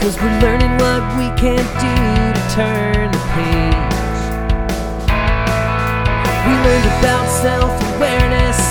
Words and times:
Cause 0.00 0.16
we're 0.16 0.40
learning 0.40 0.72
what 0.78 1.02
we 1.18 1.28
can't 1.38 1.70
do 1.78 1.94
to 2.32 2.54
turn 2.54 3.12
the 3.12 3.18
page. 3.36 4.00
We 6.46 6.52
learned 6.64 6.86
about 6.98 7.28
self 7.28 7.96
awareness 7.96 8.69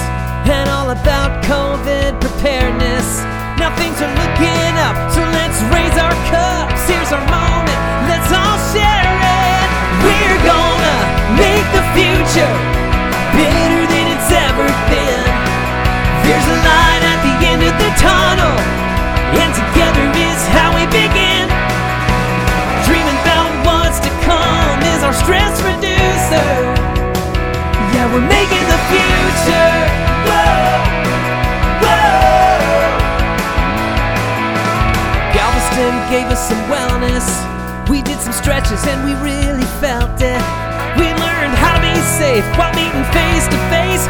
gave 36.09 36.26
us 36.26 36.49
some 36.49 36.57
wellness. 36.65 37.27
We 37.87 38.01
did 38.01 38.20
some 38.20 38.34
stretches 38.34 38.81
and 38.87 39.05
we 39.05 39.13
really 39.21 39.65
felt 39.77 40.18
it. 40.18 40.41
We 40.98 41.05
learned 41.05 41.54
how 41.54 41.77
to 41.77 41.81
be 41.85 41.93
safe 42.01 42.41
while 42.57 42.73
meeting 42.73 43.05
face 43.13 43.46
to 43.46 43.59
face. 43.70 44.09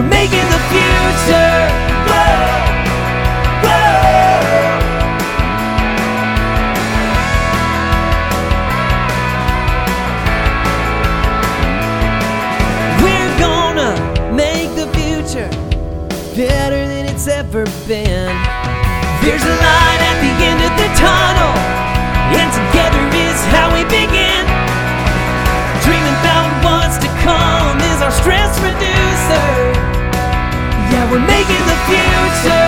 We're 0.00 0.08
making 0.08 0.48
the 0.48 0.58
future. 0.70 1.68
Whoa, 2.08 2.34
whoa. 3.66 4.00
We're 13.02 13.38
gonna 13.38 13.92
make 14.34 14.70
the 14.74 14.86
future 14.94 15.50
better 16.34 16.86
than 16.86 17.04
it's 17.06 17.26
ever 17.28 17.64
been. 17.86 18.36
There's 19.22 19.44
a 19.44 19.56
future. 31.90 32.59